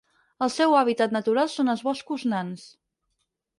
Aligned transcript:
El 0.45 0.49
seu 0.53 0.73
hàbitat 0.77 1.13
natural 1.17 1.53
són 1.57 1.71
els 1.75 1.85
boscos 1.91 2.27
nans. 2.35 2.67